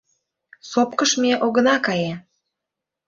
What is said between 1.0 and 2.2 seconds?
ме огына кае.